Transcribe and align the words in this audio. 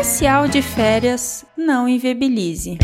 Especial 0.00 0.48
de 0.48 0.62
férias 0.62 1.44
não 1.54 1.86
inviabilize. 1.86 2.78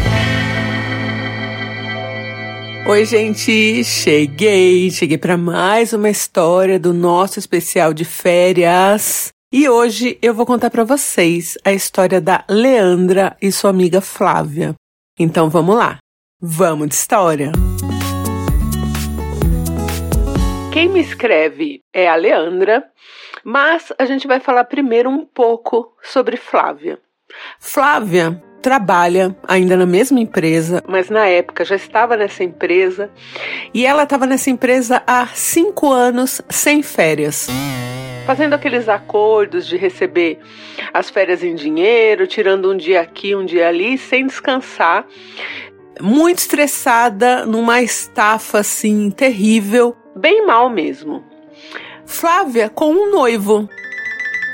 Oi, 2.86 3.04
gente, 3.06 3.82
cheguei, 3.82 4.90
cheguei 4.90 5.16
para 5.16 5.38
mais 5.38 5.94
uma 5.94 6.10
história 6.10 6.78
do 6.78 6.92
nosso 6.92 7.38
especial 7.38 7.94
de 7.94 8.04
férias. 8.04 9.32
E 9.50 9.66
hoje 9.66 10.18
eu 10.20 10.34
vou 10.34 10.44
contar 10.44 10.68
para 10.68 10.84
vocês 10.84 11.56
a 11.64 11.72
história 11.72 12.20
da 12.20 12.44
Leandra 12.50 13.34
e 13.40 13.50
sua 13.50 13.70
amiga 13.70 14.02
Flávia. 14.02 14.74
Então 15.18 15.48
vamos 15.48 15.74
lá. 15.74 15.96
Vamos 16.38 16.88
de 16.88 16.96
história. 16.96 17.50
Quem 20.70 20.90
me 20.90 21.00
escreve 21.00 21.80
é 21.94 22.06
a 22.10 22.14
Leandra, 22.14 22.84
mas 23.42 23.90
a 23.98 24.04
gente 24.04 24.26
vai 24.26 24.38
falar 24.38 24.64
primeiro 24.64 25.08
um 25.08 25.24
pouco 25.24 25.96
sobre 26.02 26.36
Flávia. 26.36 27.00
Flávia 27.58 28.42
trabalha 28.62 29.36
ainda 29.46 29.76
na 29.76 29.86
mesma 29.86 30.18
empresa, 30.18 30.82
mas 30.88 31.08
na 31.08 31.26
época 31.26 31.64
já 31.64 31.76
estava 31.76 32.16
nessa 32.16 32.42
empresa 32.42 33.10
e 33.72 33.86
ela 33.86 34.02
estava 34.02 34.26
nessa 34.26 34.50
empresa 34.50 35.02
há 35.06 35.26
cinco 35.28 35.92
anos 35.92 36.42
sem 36.48 36.82
férias. 36.82 37.48
Fazendo 38.26 38.54
aqueles 38.54 38.88
acordos 38.88 39.68
de 39.68 39.76
receber 39.76 40.40
as 40.92 41.08
férias 41.10 41.44
em 41.44 41.54
dinheiro, 41.54 42.26
tirando 42.26 42.72
um 42.72 42.76
dia 42.76 43.00
aqui, 43.00 43.36
um 43.36 43.44
dia 43.44 43.68
ali, 43.68 43.96
sem 43.96 44.26
descansar. 44.26 45.06
Muito 46.00 46.38
estressada, 46.38 47.46
numa 47.46 47.80
estafa 47.80 48.58
assim 48.58 49.10
terrível, 49.10 49.96
bem 50.16 50.44
mal 50.44 50.68
mesmo. 50.68 51.24
Flávia 52.04 52.68
com 52.68 52.90
um 52.90 53.12
noivo. 53.12 53.68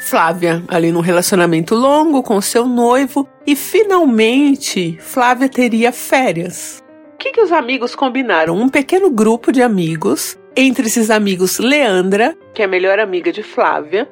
Flávia 0.03 0.63
ali 0.69 0.91
num 0.91 1.01
relacionamento 1.01 1.75
longo 1.75 2.23
com 2.23 2.41
seu 2.41 2.67
noivo 2.67 3.29
e 3.47 3.55
finalmente 3.55 4.99
Flávia 5.01 5.49
teria 5.49 5.93
férias. 5.93 6.83
O 7.15 7.17
que, 7.19 7.31
que 7.31 7.41
os 7.41 7.53
amigos 7.53 7.95
combinaram? 7.95 8.57
Um 8.57 8.69
pequeno 8.69 9.09
grupo 9.11 9.53
de 9.53 9.63
amigos, 9.63 10.37
entre 10.57 10.87
esses 10.87 11.09
amigos 11.09 11.59
Leandra, 11.59 12.37
que 12.53 12.63
é 12.63 12.65
a 12.65 12.69
melhor 12.69 12.99
amiga 12.99 13.31
de 13.33 13.45
Flávia, 13.45 14.11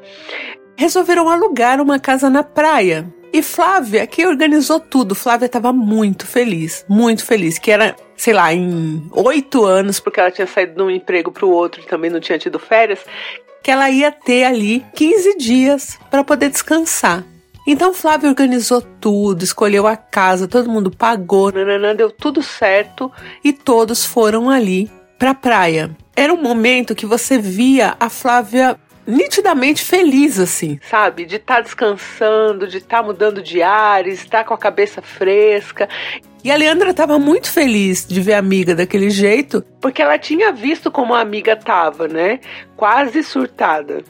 resolveram 0.77 1.29
alugar 1.29 1.81
uma 1.81 1.99
casa 1.99 2.31
na 2.31 2.45
praia 2.45 3.13
e 3.33 3.43
Flávia, 3.43 4.07
que 4.07 4.27
organizou 4.27 4.81
tudo, 4.81 5.15
Flávia 5.15 5.47
estava 5.47 5.73
muito 5.73 6.27
feliz, 6.27 6.85
muito 6.89 7.25
feliz, 7.25 7.59
que 7.59 7.71
era, 7.71 7.95
sei 8.17 8.35
lá, 8.35 8.53
em 8.53 9.09
oito 9.13 9.65
anos, 9.65 10.01
porque 10.01 10.19
ela 10.19 10.31
tinha 10.31 10.47
saído 10.47 10.75
de 10.75 10.83
um 10.83 10.91
emprego 10.91 11.31
para 11.31 11.47
o 11.47 11.51
outro 11.51 11.81
e 11.81 11.87
também 11.87 12.11
não 12.11 12.21
tinha 12.21 12.39
tido 12.39 12.59
férias, 12.59 13.01
que 13.63 13.71
ela 13.71 13.89
ia 13.89 14.11
ter 14.11 14.45
ali 14.45 14.85
15 14.95 15.37
dias 15.37 15.99
para 16.11 16.25
poder 16.25 16.51
descansar. 16.51 17.25
Então 17.67 17.95
Flávia 17.95 18.29
organizou 18.29 18.83
tudo, 18.83 19.45
escolheu 19.45 19.87
a 19.87 19.97
casa, 19.97 20.49
todo 20.49 20.71
mundo 20.71 20.91
pagou, 20.91 21.53
nananã, 21.53 21.95
deu 21.95 22.11
tudo 22.11 22.43
certo 22.43 23.13
e 23.45 23.53
todos 23.53 24.05
foram 24.05 24.51
ali 24.51 24.91
para 25.19 25.31
a 25.31 25.35
praia. 25.35 25.91
Era 26.17 26.33
um 26.33 26.43
momento 26.43 26.95
que 26.95 27.07
você 27.07 27.39
via 27.39 27.95
a 28.01 28.09
Flávia 28.09 28.77
nitidamente 29.11 29.83
feliz, 29.83 30.39
assim, 30.39 30.79
sabe? 30.89 31.27
De 31.27 31.37
estar 31.37 31.57
tá 31.57 31.61
descansando, 31.61 32.67
de 32.67 32.79
estar 32.79 32.99
tá 32.99 33.03
mudando 33.03 33.43
de 33.43 33.63
ares, 33.63 34.21
estar 34.21 34.39
tá 34.39 34.45
com 34.45 34.55
a 34.55 34.59
cabeça 34.59 35.03
fresca. 35.03 35.89
E 36.43 36.51
a 36.51 36.57
Leandra 36.57 36.91
estava 36.91 37.19
muito 37.19 37.51
feliz 37.51 38.07
de 38.07 38.21
ver 38.21 38.35
a 38.35 38.39
amiga 38.39 38.75
daquele 38.75 39.11
jeito, 39.11 39.63
porque 39.81 40.01
ela 40.01 40.19
tinha 40.19 40.53
visto 40.53 40.91
como 40.91 41.13
a 41.15 41.21
amiga 41.21 41.53
estava, 41.53 42.09
né? 42.09 42.41
Quase 42.77 43.23
surtada. 43.23 44.03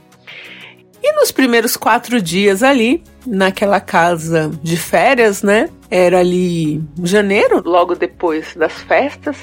E 1.03 1.12
nos 1.15 1.33
primeiros 1.33 1.77
quatro 1.77 2.21
dias 2.21 2.62
ali, 2.62 3.03
naquela 3.27 3.81
casa 3.81 4.51
de 4.62 4.77
férias, 4.77 5.43
né? 5.43 5.69
Era 5.91 6.21
ali 6.21 6.83
janeiro, 7.03 7.62
logo 7.65 7.95
depois 7.95 8.55
das 8.55 8.75
festas, 8.83 9.37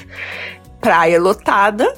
praia 0.80 1.20
lotada. 1.20 1.92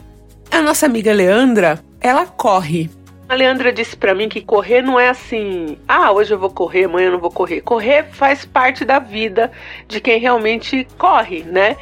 A 0.51 0.63
nossa 0.63 0.87
amiga 0.87 1.13
Leandra, 1.13 1.79
ela 2.01 2.27
corre 2.27 2.91
a 3.31 3.35
Leandra 3.37 3.73
disse 3.73 3.97
para 3.97 4.13
mim 4.13 4.29
que 4.29 4.41
correr 4.41 4.83
não 4.83 4.99
é 4.99 5.09
assim, 5.09 5.79
ah, 5.87 6.11
hoje 6.11 6.35
eu 6.35 6.39
vou 6.39 6.51
correr, 6.51 6.87
amanhã 6.87 7.07
eu 7.07 7.13
não 7.13 7.21
vou 7.21 7.31
correr. 7.31 7.61
Correr 7.61 8.09
faz 8.11 8.45
parte 8.45 8.85
da 8.85 8.99
vida 8.99 9.53
de 9.87 10.01
quem 10.01 10.19
realmente 10.19 10.85
corre, 10.99 11.45
né? 11.45 11.77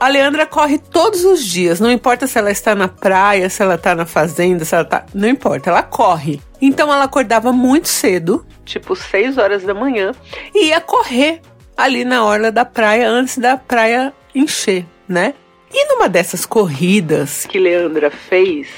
A 0.00 0.08
Leandra 0.08 0.46
corre 0.46 0.78
todos 0.78 1.22
os 1.22 1.44
dias, 1.44 1.80
não 1.80 1.90
importa 1.90 2.26
se 2.26 2.38
ela 2.38 2.50
está 2.50 2.74
na 2.74 2.88
praia, 2.88 3.50
se 3.50 3.60
ela 3.62 3.74
está 3.74 3.94
na 3.94 4.06
fazenda, 4.06 4.64
se 4.64 4.74
ela 4.74 4.86
tá. 4.86 5.04
Não 5.12 5.28
importa, 5.28 5.68
ela 5.68 5.82
corre. 5.82 6.40
Então 6.62 6.90
ela 6.90 7.04
acordava 7.04 7.52
muito 7.52 7.86
cedo, 7.86 8.46
tipo 8.64 8.96
6 8.96 9.36
horas 9.36 9.62
da 9.62 9.74
manhã, 9.74 10.12
e 10.54 10.68
ia 10.68 10.80
correr 10.80 11.42
ali 11.76 12.06
na 12.06 12.24
orla 12.24 12.50
da 12.50 12.64
praia 12.64 13.06
antes 13.06 13.36
da 13.36 13.58
praia 13.58 14.14
encher, 14.34 14.86
né? 15.06 15.34
E 15.70 15.88
numa 15.88 16.08
dessas 16.08 16.46
corridas 16.46 17.44
que 17.44 17.58
Leandra 17.58 18.10
fez, 18.10 18.68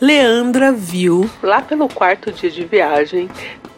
Leandra 0.00 0.72
viu, 0.72 1.28
lá 1.42 1.60
pelo 1.60 1.88
quarto 1.88 2.30
dia 2.32 2.50
de 2.50 2.64
viagem, 2.64 3.28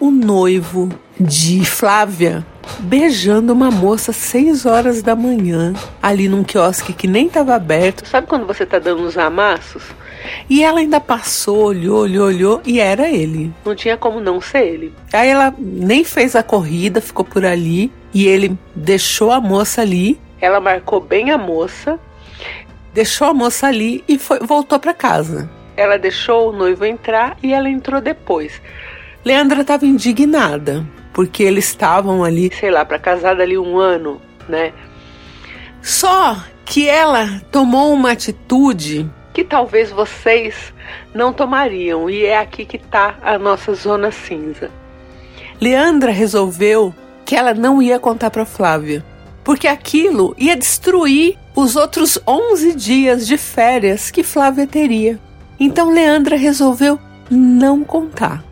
o 0.00 0.10
noivo 0.10 0.88
de 1.19 1.65
Flávia 1.65 2.44
beijando 2.81 3.53
uma 3.53 3.71
moça 3.71 4.10
às 4.10 4.16
6 4.16 4.66
horas 4.66 5.03
da 5.03 5.16
manhã, 5.16 5.72
ali 6.03 6.28
num 6.28 6.44
quiosque 6.44 6.93
que 6.93 7.06
nem 7.06 7.27
estava 7.27 7.54
aberto. 7.54 8.06
Sabe 8.06 8.27
quando 8.27 8.47
você 8.47 8.65
tá 8.66 8.78
dando 8.78 9.03
uns 9.03 9.16
amassos? 9.16 9.82
E 10.48 10.62
ela 10.62 10.81
ainda 10.81 11.00
passou, 11.00 11.65
olhou, 11.65 12.00
olhou, 12.00 12.27
olhou 12.27 12.62
e 12.65 12.81
era 12.81 13.09
ele. 13.09 13.53
Não 13.65 13.75
tinha 13.75 13.97
como 13.97 14.21
não 14.21 14.41
ser 14.41 14.66
ele. 14.66 14.94
Aí 15.12 15.28
ela 15.28 15.54
nem 15.59 16.04
fez 16.04 16.37
a 16.37 16.43
corrida, 16.43 17.00
ficou 17.00 17.25
por 17.25 17.44
ali 17.44 17.91
e 18.12 18.27
ele 18.27 18.56
deixou 18.75 19.31
a 19.31 19.41
moça 19.41 19.81
ali. 19.81 20.21
Ela 20.41 20.60
marcou 20.60 21.00
bem 21.00 21.31
a 21.31 21.38
moça, 21.38 21.98
deixou 22.93 23.28
a 23.28 23.34
moça 23.34 23.66
ali 23.66 24.04
e 24.06 24.19
foi, 24.19 24.41
voltou 24.41 24.78
para 24.78 24.94
casa. 24.94 25.48
Ela 25.78 25.97
deixou 25.97 26.49
o 26.49 26.53
noivo 26.53 26.84
entrar 26.84 27.37
e 27.41 27.55
ela 27.55 27.71
entrou 27.71 28.00
depois. 28.00 28.61
Leandra 29.25 29.61
estava 29.61 29.87
indignada, 29.87 30.84
porque 31.12 31.44
eles 31.44 31.66
estavam 31.66 32.25
ali, 32.25 32.50
sei 32.53 32.69
lá, 32.69 32.84
para 32.84 32.99
casar 32.99 33.37
dali 33.37 33.56
um 33.56 33.78
ano, 33.78 34.21
né? 34.49 34.72
Só 35.81 36.37
que 36.65 36.89
ela 36.89 37.41
tomou 37.53 37.93
uma 37.93 38.11
atitude 38.11 39.09
que 39.33 39.44
talvez 39.44 39.93
vocês 39.93 40.75
não 41.15 41.33
tomariam, 41.33 42.10
e 42.10 42.27
é 42.27 42.37
aqui 42.37 42.65
que 42.65 42.77
está 42.77 43.15
a 43.22 43.39
nossa 43.39 43.72
zona 43.72 44.10
cinza. 44.10 44.69
Leandra 45.60 46.10
resolveu 46.10 46.93
que 47.25 47.37
ela 47.37 47.55
não 47.55 47.81
ia 47.81 48.00
contar 48.00 48.31
para 48.31 48.45
Flávia, 48.45 49.05
porque 49.45 49.69
aquilo 49.69 50.34
ia 50.37 50.56
destruir 50.56 51.39
os 51.55 51.77
outros 51.77 52.19
11 52.27 52.75
dias 52.75 53.28
de 53.28 53.39
férias 53.39 54.10
que 54.10 54.25
Flávia 54.25 54.66
teria. 54.66 55.21
Então 55.59 55.91
Leandra 55.91 56.37
resolveu 56.37 56.99
não 57.31 57.85
contar. 57.85 58.45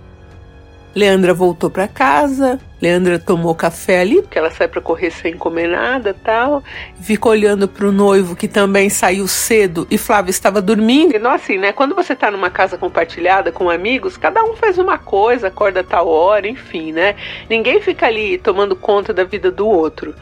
Leandra 0.96 1.34
voltou 1.34 1.68
para 1.68 1.86
casa, 1.86 2.58
Leandra 2.80 3.18
tomou 3.18 3.54
café 3.54 4.00
ali, 4.00 4.22
porque 4.22 4.38
ela 4.38 4.50
sai 4.50 4.66
para 4.66 4.80
correr 4.80 5.10
sem 5.10 5.36
comer 5.36 5.68
nada 5.68 6.16
tal. 6.24 6.64
Ficou 6.98 7.32
olhando 7.32 7.68
para 7.68 7.86
o 7.86 7.92
noivo 7.92 8.34
que 8.34 8.48
também 8.48 8.88
saiu 8.88 9.28
cedo 9.28 9.86
e 9.90 9.98
Flávia 9.98 10.30
estava 10.30 10.62
dormindo. 10.62 11.14
E 11.14 11.18
não 11.18 11.30
assim, 11.30 11.58
né? 11.58 11.70
Quando 11.70 11.94
você 11.94 12.14
está 12.14 12.30
numa 12.30 12.48
casa 12.48 12.78
compartilhada 12.78 13.52
com 13.52 13.68
amigos, 13.68 14.16
cada 14.16 14.42
um 14.42 14.56
faz 14.56 14.78
uma 14.78 14.96
coisa, 14.96 15.48
acorda 15.48 15.84
tal 15.84 16.08
hora, 16.08 16.48
enfim, 16.48 16.92
né? 16.92 17.14
Ninguém 17.48 17.78
fica 17.82 18.06
ali 18.06 18.38
tomando 18.38 18.74
conta 18.74 19.12
da 19.12 19.24
vida 19.24 19.50
do 19.50 19.68
outro. 19.68 20.14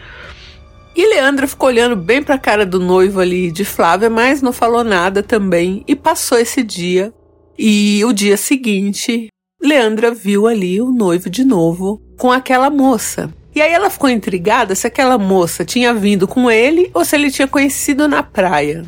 E 0.97 1.07
Leandra 1.09 1.49
ficou 1.49 1.69
olhando 1.69 1.97
bem 1.97 2.23
para 2.23 2.37
a 2.37 2.39
cara 2.39 2.65
do 2.65 2.79
noivo 2.79 3.19
ali 3.21 3.51
de 3.51 3.65
Flávia, 3.65 4.09
mas 4.09 4.41
não 4.41 4.53
falou 4.53 4.85
nada 4.85 5.23
também. 5.23 5.83
E 5.89 5.97
passou 5.97 6.39
esse 6.39 6.63
dia. 6.63 7.13
E 7.59 8.05
o 8.05 8.13
dia 8.13 8.37
seguinte, 8.37 9.29
Leandra 9.61 10.13
viu 10.13 10.47
ali 10.47 10.81
o 10.81 10.93
noivo 10.93 11.29
de 11.29 11.45
novo 11.45 12.01
com 12.17 12.31
aquela 12.31 12.71
moça. 12.71 13.33
E 13.55 13.61
aí 13.61 13.73
ela 13.73 13.91
ficou 13.91 14.11
intrigada 14.11 14.75
se 14.75 14.87
aquela 14.87 15.17
moça 15.17 15.65
tinha 15.65 15.95
vindo 15.95 16.29
com 16.29 16.51
ele 16.51 16.91
ou 16.93 17.05
se 17.05 17.17
ele 17.17 17.31
tinha 17.31 17.49
conhecido 17.49 18.07
na 18.07 18.23
praia. 18.23 18.85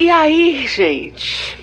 E 0.00 0.10
aí, 0.10 0.66
gente, 0.66 1.58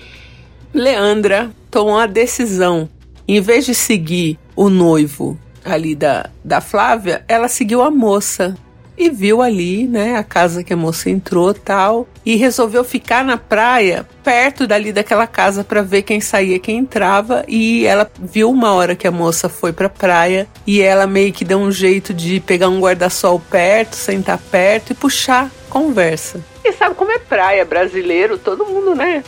Leandra 0.72 1.50
tomou 1.70 1.98
a 1.98 2.06
decisão. 2.06 2.88
Em 3.26 3.40
vez 3.40 3.66
de 3.66 3.74
seguir 3.74 4.38
o 4.54 4.68
noivo 4.68 5.38
ali 5.64 5.94
da, 5.94 6.30
da 6.44 6.60
Flávia, 6.60 7.24
ela 7.26 7.48
seguiu 7.48 7.82
a 7.82 7.90
moça 7.90 8.56
e 8.96 9.10
viu 9.10 9.42
ali, 9.42 9.86
né, 9.86 10.16
a 10.16 10.22
casa 10.22 10.64
que 10.64 10.72
a 10.72 10.76
moça 10.76 11.10
entrou 11.10 11.52
tal, 11.52 12.08
e 12.24 12.36
resolveu 12.36 12.82
ficar 12.82 13.24
na 13.24 13.36
praia, 13.36 14.06
perto 14.24 14.66
dali 14.66 14.92
daquela 14.92 15.26
casa 15.26 15.62
para 15.62 15.82
ver 15.82 16.02
quem 16.02 16.20
saía, 16.20 16.58
quem 16.58 16.78
entrava, 16.78 17.44
e 17.46 17.86
ela 17.86 18.10
viu 18.20 18.50
uma 18.50 18.72
hora 18.72 18.96
que 18.96 19.06
a 19.06 19.12
moça 19.12 19.48
foi 19.48 19.72
pra 19.72 19.88
praia 19.88 20.48
e 20.66 20.80
ela 20.80 21.06
meio 21.06 21.32
que 21.32 21.44
deu 21.44 21.58
um 21.58 21.70
jeito 21.70 22.14
de 22.14 22.40
pegar 22.40 22.68
um 22.68 22.80
guarda-sol 22.80 23.40
perto, 23.50 23.94
sentar 23.94 24.38
perto 24.38 24.92
e 24.92 24.94
puxar 24.94 25.50
conversa. 25.68 26.40
E 26.64 26.72
sabe 26.72 26.94
como 26.94 27.12
é 27.12 27.18
praia 27.18 27.64
brasileiro, 27.64 28.38
todo 28.38 28.66
mundo, 28.66 28.94
né, 28.94 29.22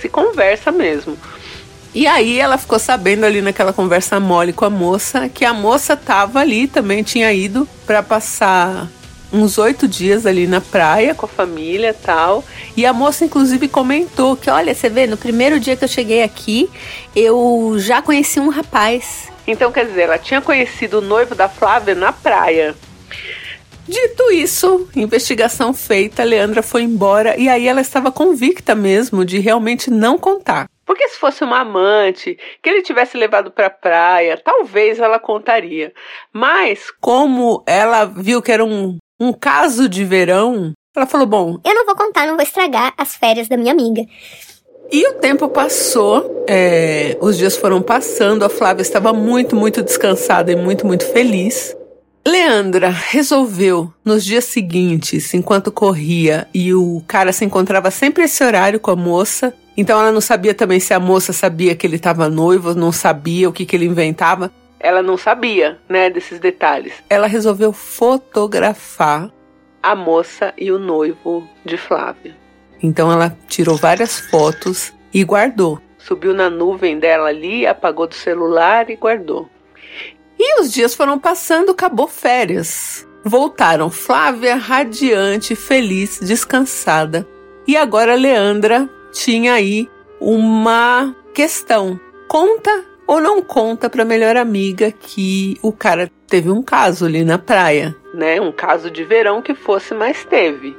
se 0.00 0.08
conversa 0.08 0.70
mesmo. 0.70 1.16
E 1.94 2.08
aí 2.08 2.40
ela 2.40 2.58
ficou 2.58 2.78
sabendo 2.78 3.24
ali 3.24 3.40
naquela 3.40 3.72
conversa 3.72 4.18
mole 4.18 4.52
com 4.52 4.64
a 4.64 4.70
moça 4.70 5.28
que 5.28 5.44
a 5.44 5.54
moça 5.54 5.96
tava 5.96 6.40
ali 6.40 6.66
também, 6.66 7.04
tinha 7.04 7.32
ido 7.32 7.68
para 7.86 8.02
passar 8.02 8.88
uns 9.34 9.58
oito 9.58 9.88
dias 9.88 10.24
ali 10.24 10.46
na 10.46 10.60
praia 10.60 11.14
com 11.14 11.26
a 11.26 11.28
família 11.28 11.90
e 11.90 11.94
tal. 11.94 12.44
E 12.76 12.86
a 12.86 12.92
moça, 12.92 13.24
inclusive, 13.24 13.68
comentou 13.68 14.36
que: 14.36 14.48
olha, 14.48 14.74
você 14.74 14.88
vê, 14.88 15.06
no 15.06 15.16
primeiro 15.16 15.58
dia 15.58 15.76
que 15.76 15.84
eu 15.84 15.88
cheguei 15.88 16.22
aqui, 16.22 16.70
eu 17.14 17.74
já 17.78 18.00
conheci 18.00 18.38
um 18.38 18.48
rapaz. 18.48 19.30
Então, 19.46 19.72
quer 19.72 19.86
dizer, 19.86 20.02
ela 20.02 20.18
tinha 20.18 20.40
conhecido 20.40 20.98
o 20.98 21.02
noivo 21.02 21.34
da 21.34 21.48
Flávia 21.48 21.94
na 21.94 22.12
praia. 22.12 22.74
Dito 23.86 24.32
isso, 24.32 24.88
investigação 24.96 25.74
feita, 25.74 26.24
Leandra 26.24 26.62
foi 26.62 26.82
embora 26.82 27.38
e 27.38 27.50
aí 27.50 27.68
ela 27.68 27.82
estava 27.82 28.10
convicta 28.10 28.74
mesmo 28.74 29.26
de 29.26 29.38
realmente 29.38 29.90
não 29.90 30.16
contar. 30.16 30.64
Porque 30.86 31.06
se 31.08 31.18
fosse 31.18 31.44
uma 31.44 31.60
amante, 31.60 32.38
que 32.62 32.70
ele 32.70 32.80
tivesse 32.80 33.18
levado 33.18 33.50
para 33.50 33.66
a 33.66 33.70
praia, 33.70 34.40
talvez 34.42 34.98
ela 34.98 35.18
contaria. 35.18 35.92
Mas 36.32 36.90
como 36.98 37.62
ela 37.66 38.06
viu 38.06 38.40
que 38.40 38.52
era 38.52 38.64
um, 38.64 38.96
um 39.24 39.32
caso 39.32 39.88
de 39.88 40.04
verão, 40.04 40.72
ela 40.96 41.06
falou: 41.06 41.26
"Bom, 41.26 41.58
eu 41.64 41.74
não 41.74 41.86
vou 41.86 41.96
contar, 41.96 42.26
não 42.26 42.34
vou 42.34 42.42
estragar 42.42 42.92
as 42.96 43.14
férias 43.14 43.48
da 43.48 43.56
minha 43.56 43.72
amiga". 43.72 44.04
E 44.92 45.08
o 45.08 45.14
tempo 45.14 45.48
passou, 45.48 46.44
é, 46.46 47.16
os 47.20 47.38
dias 47.38 47.56
foram 47.56 47.80
passando, 47.80 48.44
a 48.44 48.48
Flávia 48.48 48.82
estava 48.82 49.12
muito, 49.12 49.56
muito 49.56 49.82
descansada 49.82 50.52
e 50.52 50.56
muito, 50.56 50.86
muito 50.86 51.06
feliz. 51.06 51.74
Leandra 52.26 52.88
resolveu, 52.88 53.92
nos 54.04 54.24
dias 54.24 54.44
seguintes, 54.44 55.34
enquanto 55.34 55.70
corria 55.70 56.46
e 56.54 56.72
o 56.72 57.02
cara 57.06 57.32
se 57.32 57.44
encontrava 57.44 57.90
sempre 57.90 58.24
esse 58.24 58.42
horário 58.42 58.80
com 58.80 58.90
a 58.90 58.96
moça, 58.96 59.52
então 59.76 60.00
ela 60.00 60.12
não 60.12 60.20
sabia 60.20 60.54
também 60.54 60.80
se 60.80 60.94
a 60.94 61.00
moça 61.00 61.32
sabia 61.32 61.74
que 61.74 61.86
ele 61.86 61.96
estava 61.96 62.30
noivo, 62.30 62.74
não 62.74 62.92
sabia 62.92 63.48
o 63.48 63.52
que, 63.52 63.66
que 63.66 63.76
ele 63.76 63.84
inventava. 63.84 64.50
Ela 64.84 65.02
não 65.02 65.16
sabia, 65.16 65.78
né, 65.88 66.10
desses 66.10 66.38
detalhes. 66.38 66.92
Ela 67.08 67.26
resolveu 67.26 67.72
fotografar 67.72 69.30
a 69.82 69.96
moça 69.96 70.52
e 70.58 70.70
o 70.70 70.78
noivo 70.78 71.48
de 71.64 71.78
Flávia. 71.78 72.36
Então 72.82 73.10
ela 73.10 73.34
tirou 73.48 73.78
várias 73.78 74.20
fotos 74.20 74.92
e 75.10 75.24
guardou. 75.24 75.80
Subiu 75.96 76.34
na 76.34 76.50
nuvem 76.50 76.98
dela 76.98 77.30
ali, 77.30 77.66
apagou 77.66 78.06
do 78.06 78.14
celular 78.14 78.90
e 78.90 78.96
guardou. 78.96 79.48
E 80.38 80.60
os 80.60 80.70
dias 80.70 80.94
foram 80.94 81.18
passando, 81.18 81.70
acabou 81.70 82.06
férias. 82.06 83.08
Voltaram 83.24 83.88
Flávia 83.88 84.54
radiante, 84.54 85.56
feliz, 85.56 86.20
descansada. 86.20 87.26
E 87.66 87.74
agora 87.74 88.14
Leandra 88.14 88.86
tinha 89.12 89.54
aí 89.54 89.88
uma 90.20 91.16
questão. 91.32 91.98
Conta 92.28 92.84
ou 93.06 93.20
não 93.20 93.42
conta 93.42 93.90
para 93.90 94.04
melhor 94.04 94.36
amiga 94.36 94.90
que 94.90 95.58
o 95.62 95.72
cara 95.72 96.10
teve 96.26 96.50
um 96.50 96.62
caso 96.62 97.06
ali 97.06 97.24
na 97.24 97.38
praia, 97.38 97.94
né? 98.14 98.40
Um 98.40 98.52
caso 98.52 98.90
de 98.90 99.04
verão 99.04 99.42
que 99.42 99.54
fosse, 99.54 99.94
mas 99.94 100.24
teve. 100.24 100.76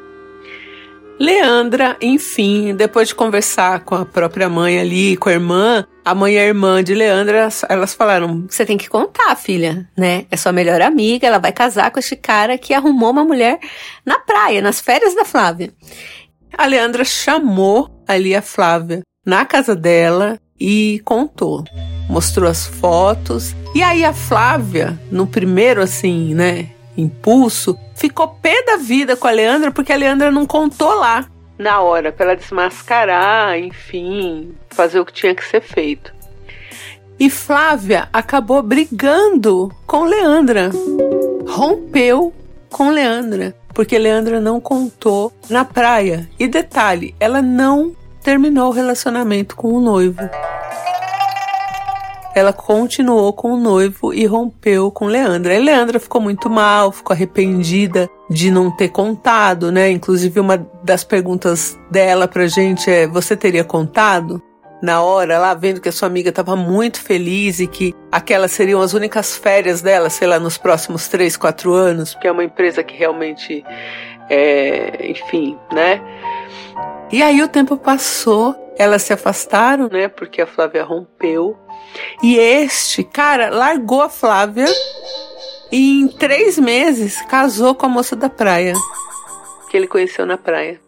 Leandra, 1.18 1.96
enfim, 2.02 2.76
depois 2.76 3.08
de 3.08 3.16
conversar 3.16 3.86
com 3.86 3.96
a 3.96 4.06
própria 4.06 4.50
mãe 4.50 4.80
ali, 4.80 5.16
com 5.16 5.30
a 5.30 5.32
irmã, 5.32 5.88
a 6.04 6.14
mãe 6.14 6.34
e 6.34 6.38
a 6.38 6.44
irmã 6.44 6.84
de 6.84 6.94
Leandra, 6.94 7.48
elas 7.70 7.94
falaram: 7.94 8.46
Você 8.50 8.66
tem 8.66 8.78
que 8.78 8.90
contar, 8.90 9.34
filha, 9.38 9.90
né? 9.98 10.26
É 10.30 10.36
sua 10.36 10.52
melhor 10.52 10.82
amiga, 10.82 11.26
ela 11.26 11.40
vai 11.40 11.54
casar 11.54 11.90
com 11.90 12.00
este 12.00 12.18
cara 12.18 12.58
que 12.58 12.74
arrumou 12.74 13.12
uma 13.12 13.24
mulher 13.24 13.60
na 14.06 14.20
praia, 14.20 14.62
nas 14.62 14.82
férias 14.82 15.16
da 15.16 15.24
Flávia. 15.24 15.74
A 16.58 16.66
Leandra 16.66 17.06
chamou 17.06 17.90
ali 18.06 18.36
a 18.36 18.42
Flávia 18.42 19.02
na 19.26 19.46
casa 19.46 19.76
dela 19.76 20.38
e 20.60 21.02
contou. 21.04 21.64
Mostrou 22.10 22.50
as 22.50 22.66
fotos. 22.66 23.56
E 23.74 23.82
aí 23.82 24.06
a 24.06 24.14
Flávia, 24.14 25.00
no 25.12 25.28
primeiro 25.28 25.82
assim, 25.82 26.34
né, 26.34 26.70
impulso, 26.98 27.78
ficou 27.96 28.28
pé 28.28 28.64
da 28.64 28.78
vida 28.78 29.16
com 29.16 29.28
a 29.28 29.32
Leandra 29.32 29.72
porque 29.72 29.92
a 29.92 29.98
Leandra 29.98 30.32
não 30.32 30.46
contou 30.46 30.94
lá 30.94 31.28
na 31.58 31.82
hora 31.82 32.12
para 32.12 32.26
ela 32.26 32.36
desmascarar, 32.36 33.58
enfim, 33.58 34.54
fazer 34.70 35.00
o 35.00 35.06
que 35.06 35.14
tinha 35.14 35.34
que 35.34 35.44
ser 35.44 35.62
feito. 35.62 36.14
E 37.18 37.30
Flávia 37.30 38.10
acabou 38.12 38.62
brigando 38.62 39.72
com 39.88 40.04
Leandra. 40.04 40.70
Rompeu 41.48 42.34
com 42.70 42.90
Leandra, 42.90 43.56
porque 43.74 43.98
Leandra 43.98 44.42
não 44.42 44.60
contou 44.60 45.32
na 45.50 45.64
praia. 45.64 46.30
E 46.38 46.48
detalhe, 46.48 47.16
ela 47.20 47.42
não 47.42 47.96
terminou 48.22 48.70
o 48.70 48.74
relacionamento 48.74 49.56
com 49.56 49.72
o 49.72 49.80
noivo 49.80 50.30
ela 52.36 52.52
continuou 52.52 53.32
com 53.32 53.54
o 53.54 53.58
noivo 53.58 54.14
e 54.14 54.26
rompeu 54.26 54.92
com 54.92 55.06
Leandra. 55.06 55.56
E 55.56 55.60
Leandra 55.60 56.00
ficou 56.02 56.20
muito 56.20 56.50
mal, 56.50 56.92
ficou 56.92 57.14
arrependida 57.14 58.10
de 58.30 58.52
não 58.52 58.70
ter 58.70 58.90
contado, 58.90 59.72
né? 59.72 59.90
Inclusive, 59.90 60.42
uma 60.42 60.58
das 60.84 61.06
perguntas 61.06 61.80
dela 61.90 62.28
pra 62.28 62.46
gente 62.46 62.92
é: 62.92 63.08
Você 63.08 63.38
teria 63.38 63.64
contado? 63.64 64.44
Na 64.82 65.02
hora, 65.02 65.40
lá 65.40 65.54
vendo 65.54 65.80
que 65.80 65.88
a 65.88 65.92
sua 65.92 66.10
amiga 66.10 66.30
estava 66.30 66.56
muito 66.56 67.02
feliz 67.02 67.60
e 67.60 67.66
que 67.66 67.96
aquelas 68.12 68.52
seriam 68.52 68.82
as 68.82 68.94
únicas 68.94 69.36
férias 69.36 69.82
dela, 69.82 70.10
sei 70.10 70.28
lá, 70.28 70.38
nos 70.38 70.58
próximos 70.58 71.08
três, 71.08 71.38
quatro 71.38 71.74
anos, 71.74 72.14
porque 72.14 72.28
é 72.28 72.32
uma 72.32 72.44
empresa 72.44 72.84
que 72.84 72.96
realmente, 72.96 73.64
é, 74.30 75.10
enfim, 75.10 75.58
né? 75.74 76.02
E 77.10 77.24
aí 77.24 77.42
o 77.42 77.48
tempo 77.48 77.78
passou, 77.78 78.54
elas 78.78 79.04
se 79.04 79.14
afastaram, 79.14 79.90
né? 79.90 80.08
Porque 80.08 80.42
a 80.42 80.48
Flávia 80.48 80.84
rompeu 80.84 81.58
e 82.22 82.38
este 82.38 83.04
cara 83.04 83.50
largou 83.50 84.02
a 84.02 84.10
Flávia 84.10 84.68
e 85.72 86.02
em 86.02 86.08
três 86.08 86.58
meses 86.58 87.22
casou 87.24 87.74
com 87.76 87.86
a 87.86 87.90
moça 87.90 88.16
da 88.16 88.30
praia 88.30 88.74
que 89.76 89.78
ele 89.78 89.88
conheceu 89.88 90.26
na 90.26 90.38
praia. 90.38 90.80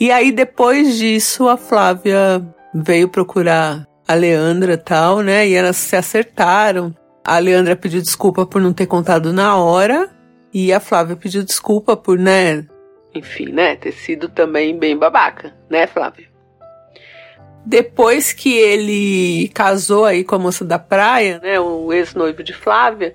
E 0.00 0.10
aí 0.10 0.32
depois 0.32 0.98
disso 0.98 1.48
a 1.48 1.56
Flávia 1.56 2.44
veio 2.74 3.08
procurar 3.08 3.86
a 4.08 4.14
Leandra 4.14 4.76
tal, 4.76 5.20
né? 5.20 5.46
E 5.46 5.54
elas 5.54 5.76
se 5.76 5.94
acertaram. 5.94 6.92
A 7.24 7.38
Leandra 7.38 7.76
pediu 7.76 8.00
desculpa 8.00 8.44
por 8.44 8.60
não 8.60 8.72
ter 8.72 8.86
contado 8.86 9.32
na 9.32 9.56
hora 9.56 10.10
e 10.52 10.72
a 10.72 10.80
Flávia 10.80 11.14
pediu 11.14 11.44
desculpa 11.44 11.96
por, 11.96 12.18
né? 12.18 12.66
Enfim, 13.14 13.52
né? 13.52 13.76
Ter 13.76 13.92
sido 13.92 14.28
também 14.28 14.76
bem 14.76 14.96
babaca, 14.96 15.54
né, 15.68 15.86
Flávia? 15.86 16.29
Depois 17.64 18.32
que 18.32 18.56
ele 18.56 19.48
casou 19.54 20.04
aí 20.04 20.24
com 20.24 20.34
a 20.34 20.38
moça 20.38 20.64
da 20.64 20.78
praia, 20.78 21.38
né, 21.42 21.60
o 21.60 21.92
ex-noivo 21.92 22.42
de 22.42 22.54
Flávia, 22.54 23.14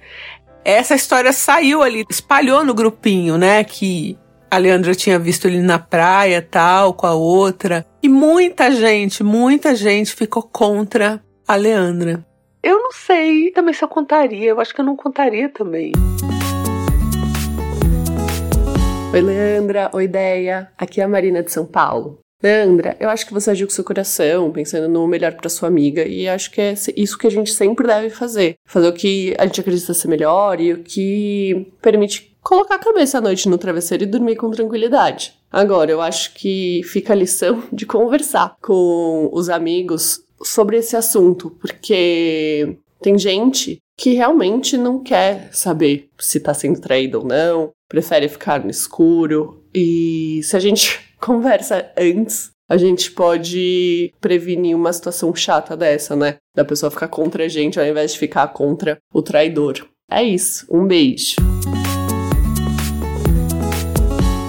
essa 0.63 0.95
história 0.95 1.33
saiu 1.33 1.81
ali, 1.81 2.05
espalhou 2.09 2.63
no 2.63 2.73
grupinho, 2.73 3.37
né, 3.37 3.63
que 3.63 4.17
a 4.49 4.57
Leandra 4.57 4.95
tinha 4.95 5.19
visto 5.19 5.47
ele 5.47 5.59
na 5.59 5.79
praia, 5.79 6.41
tal, 6.41 6.93
com 6.93 7.07
a 7.07 7.13
outra. 7.13 7.85
E 8.01 8.07
muita 8.07 8.71
gente, 8.71 9.23
muita 9.23 9.75
gente 9.75 10.13
ficou 10.13 10.43
contra 10.43 11.21
a 11.47 11.55
Leandra. 11.55 12.25
Eu 12.63 12.79
não 12.79 12.91
sei 12.91 13.51
também 13.51 13.73
se 13.73 13.83
eu 13.83 13.87
contaria, 13.87 14.49
eu 14.49 14.59
acho 14.59 14.73
que 14.73 14.81
eu 14.81 14.85
não 14.85 14.95
contaria 14.95 15.49
também. 15.49 15.91
Oi, 19.13 19.21
Leandra. 19.21 19.89
Oi, 19.93 20.03
Ideia. 20.03 20.69
Aqui 20.77 20.99
é 20.99 21.03
a 21.05 21.07
Marina 21.07 21.41
de 21.41 21.49
São 21.51 21.65
Paulo. 21.65 22.19
Leandra, 22.43 22.95
eu 22.99 23.09
acho 23.09 23.25
que 23.25 23.33
você 23.33 23.51
agiu 23.51 23.67
com 23.67 23.73
seu 23.73 23.83
coração, 23.83 24.51
pensando 24.51 24.87
no 24.87 25.07
melhor 25.07 25.33
para 25.33 25.49
sua 25.49 25.67
amiga, 25.67 26.05
e 26.07 26.27
acho 26.27 26.51
que 26.51 26.61
é 26.61 26.75
isso 26.95 27.17
que 27.17 27.27
a 27.27 27.31
gente 27.31 27.51
sempre 27.51 27.87
deve 27.87 28.09
fazer. 28.09 28.55
Fazer 28.67 28.87
o 28.87 28.93
que 28.93 29.33
a 29.37 29.45
gente 29.45 29.61
acredita 29.61 29.93
ser 29.93 30.07
melhor 30.07 30.59
e 30.59 30.73
o 30.73 30.83
que 30.83 31.71
permite 31.81 32.35
colocar 32.41 32.75
a 32.75 32.79
cabeça 32.79 33.17
à 33.17 33.21
noite 33.21 33.49
no 33.49 33.57
travesseiro 33.57 34.03
e 34.03 34.07
dormir 34.07 34.35
com 34.35 34.51
tranquilidade. 34.51 35.33
Agora, 35.51 35.89
eu 35.89 36.01
acho 36.01 36.33
que 36.33 36.81
fica 36.83 37.13
a 37.13 37.15
lição 37.15 37.63
de 37.71 37.85
conversar 37.85 38.55
com 38.61 39.29
os 39.31 39.49
amigos 39.49 40.21
sobre 40.43 40.77
esse 40.77 40.95
assunto, 40.95 41.49
porque 41.59 42.77
tem 43.01 43.17
gente 43.17 43.79
que 43.97 44.13
realmente 44.13 44.77
não 44.77 45.01
quer 45.01 45.49
saber 45.53 46.09
se 46.19 46.39
tá 46.39 46.53
sendo 46.53 46.81
traído 46.81 47.19
ou 47.19 47.25
não, 47.25 47.71
prefere 47.87 48.27
ficar 48.27 48.63
no 48.63 48.69
escuro. 48.69 49.63
E 49.73 50.41
se 50.43 50.55
a 50.55 50.59
gente 50.59 51.04
conversa 51.19 51.91
antes, 51.97 52.51
a 52.69 52.77
gente 52.77 53.11
pode 53.11 54.13
prevenir 54.19 54.75
uma 54.75 54.91
situação 54.91 55.33
chata 55.35 55.77
dessa, 55.77 56.15
né? 56.15 56.37
Da 56.55 56.65
pessoa 56.65 56.91
ficar 56.91 57.07
contra 57.07 57.45
a 57.45 57.47
gente 57.47 57.79
ao 57.79 57.85
invés 57.85 58.13
de 58.13 58.19
ficar 58.19 58.47
contra 58.49 58.97
o 59.13 59.21
traidor. 59.21 59.87
É 60.09 60.23
isso. 60.23 60.65
Um 60.69 60.85
beijo. 60.85 61.35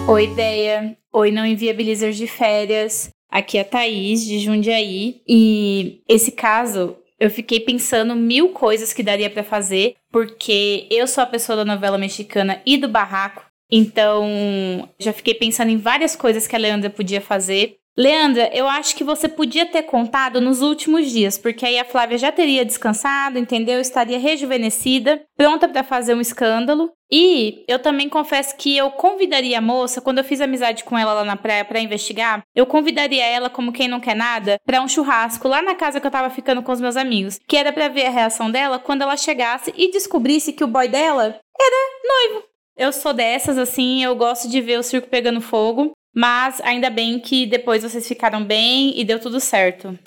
Oi, 0.09 0.25
ideia. 0.25 0.97
Oi, 1.13 1.31
não 1.31 1.45
inviabilizers 1.45 2.17
de 2.17 2.27
férias. 2.27 3.11
Aqui 3.31 3.59
é 3.59 3.63
a 3.63 3.65
Thaís, 3.65 4.25
de 4.25 4.39
Jundiaí. 4.39 5.21
E 5.27 6.01
esse 6.09 6.31
caso, 6.31 6.97
eu 7.19 7.31
fiquei 7.31 7.61
pensando 7.61 8.15
mil 8.15 8.51
coisas 8.51 8.93
que 8.93 9.03
daria 9.03 9.29
para 9.29 9.43
fazer, 9.43 9.95
porque 10.13 10.87
eu 10.91 11.07
sou 11.07 11.25
a 11.25 11.27
pessoa 11.27 11.57
da 11.57 11.65
novela 11.65 11.99
mexicana 11.99 12.63
e 12.65 12.77
do 12.77 12.89
barraco. 12.89 13.45
Então, 13.71 14.89
já 14.99 15.13
fiquei 15.13 15.35
pensando 15.35 15.71
em 15.71 15.77
várias 15.77 16.15
coisas 16.15 16.47
que 16.47 16.55
a 16.55 16.59
Leandra 16.59 16.91
podia 16.91 17.21
fazer. 17.21 17.77
Leandra, 17.99 18.51
eu 18.53 18.69
acho 18.69 18.95
que 18.95 19.03
você 19.03 19.27
podia 19.27 19.65
ter 19.65 19.85
contado 19.85 20.39
nos 20.39 20.61
últimos 20.61 21.11
dias, 21.11 21.39
porque 21.39 21.65
aí 21.65 21.79
a 21.79 21.85
Flávia 21.85 22.19
já 22.19 22.31
teria 22.31 22.63
descansado, 22.63 23.39
entendeu? 23.39 23.81
Estaria 23.81 24.19
rejuvenescida, 24.19 25.23
pronta 25.35 25.67
para 25.67 25.83
fazer 25.83 26.15
um 26.15 26.21
escândalo. 26.21 26.91
E 27.11 27.65
eu 27.67 27.79
também 27.79 28.07
confesso 28.07 28.55
que 28.57 28.77
eu 28.77 28.91
convidaria 28.91 29.57
a 29.57 29.63
moça, 29.63 30.03
quando 30.03 30.19
eu 30.19 30.25
fiz 30.25 30.43
amizade 30.43 30.85
com 30.85 30.99
ela 30.99 31.15
lá 31.15 31.25
na 31.25 31.37
praia 31.37 31.65
para 31.65 31.81
investigar, 31.81 32.43
eu 32.55 32.67
convidaria 32.67 33.25
ela 33.25 33.49
como 33.49 33.73
quem 33.73 33.89
não 33.89 34.01
quer 34.01 34.17
nada 34.17 34.59
para 34.67 34.83
um 34.83 34.89
churrasco 34.89 35.49
lá 35.49 35.63
na 35.63 35.75
casa 35.75 35.99
que 35.99 36.07
eu 36.07 36.11
tava 36.11 36.29
ficando 36.29 36.63
com 36.63 36.73
os 36.73 36.81
meus 36.81 36.97
amigos, 36.97 37.39
que 37.49 37.57
era 37.57 37.73
para 37.73 37.89
ver 37.89 38.07
a 38.07 38.11
reação 38.11 38.51
dela 38.51 38.79
quando 38.79 39.03
ela 39.03 39.17
chegasse 39.17 39.73
e 39.75 39.91
descobrisse 39.91 40.53
que 40.53 40.65
o 40.65 40.69
boy 40.69 40.89
dela 40.89 41.41
era 41.59 42.31
noivo. 42.31 42.56
Eu 42.79 42.93
sou 42.93 43.15
dessas 43.15 43.57
assim, 43.57 44.05
eu 44.05 44.15
gosto 44.15 44.51
de 44.51 44.61
ver 44.61 44.79
o 44.79 44.83
circo 44.83 45.09
pegando 45.09 45.41
fogo. 45.41 45.93
Mas 46.15 46.61
ainda 46.61 46.91
bem 46.91 47.19
que 47.19 47.47
depois 47.47 47.83
vocês 47.83 48.07
ficaram 48.07 48.45
bem 48.45 49.01
e 49.01 49.03
deu 49.03 49.19
tudo 49.19 49.41
certo. 49.41 49.99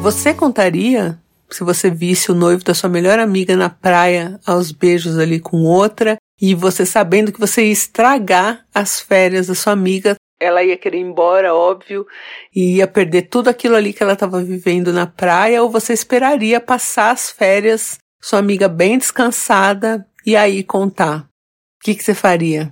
Você 0.00 0.32
contaria 0.32 1.18
se 1.50 1.64
você 1.64 1.90
visse 1.90 2.30
o 2.30 2.34
noivo 2.34 2.62
da 2.62 2.74
sua 2.74 2.88
melhor 2.88 3.18
amiga 3.18 3.56
na 3.56 3.68
praia 3.68 4.38
aos 4.46 4.70
beijos 4.70 5.18
ali 5.18 5.40
com 5.40 5.64
outra 5.64 6.16
e 6.40 6.54
você 6.54 6.86
sabendo 6.86 7.32
que 7.32 7.40
você 7.40 7.64
ia 7.64 7.72
estragar 7.72 8.64
as 8.72 9.00
férias 9.00 9.48
da 9.48 9.56
sua 9.56 9.72
amiga? 9.72 10.14
Ela 10.40 10.62
ia 10.62 10.76
querer 10.76 10.98
ir 10.98 11.02
embora, 11.02 11.52
óbvio, 11.52 12.06
e 12.54 12.76
ia 12.76 12.86
perder 12.86 13.22
tudo 13.22 13.50
aquilo 13.50 13.74
ali 13.74 13.92
que 13.92 14.02
ela 14.02 14.12
estava 14.12 14.42
vivendo 14.42 14.92
na 14.92 15.06
praia, 15.06 15.62
ou 15.62 15.68
você 15.68 15.92
esperaria 15.92 16.60
passar 16.60 17.10
as 17.10 17.30
férias, 17.30 17.98
sua 18.20 18.38
amiga 18.38 18.68
bem 18.68 18.98
descansada, 18.98 20.06
e 20.24 20.36
aí 20.36 20.62
contar? 20.62 21.22
O 21.22 21.84
que, 21.84 21.94
que 21.94 22.04
você 22.04 22.14
faria? 22.14 22.70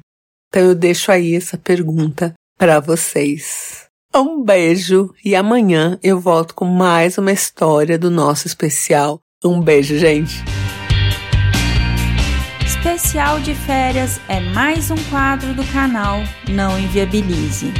Então 0.48 0.62
eu 0.62 0.74
deixo 0.74 1.10
aí 1.10 1.34
essa 1.34 1.56
pergunta 1.56 2.34
para 2.58 2.80
vocês. 2.80 3.86
Um 4.14 4.42
beijo 4.42 5.14
e 5.24 5.34
amanhã 5.34 5.98
eu 6.02 6.18
volto 6.18 6.54
com 6.54 6.64
mais 6.64 7.18
uma 7.18 7.32
história 7.32 7.98
do 7.98 8.10
nosso 8.10 8.46
especial. 8.46 9.20
Um 9.44 9.60
beijo, 9.60 9.98
gente. 9.98 10.42
Especial 12.64 13.40
de 13.40 13.54
férias 13.54 14.20
é 14.28 14.40
mais 14.40 14.90
um 14.90 14.96
quadro 15.10 15.54
do 15.54 15.64
canal 15.72 16.18
Não 16.48 16.78
Inviabilize. 16.78 17.72